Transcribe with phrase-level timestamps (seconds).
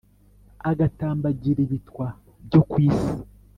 [0.69, 2.05] agatambagira ibitwa
[2.45, 3.11] byo ku isi.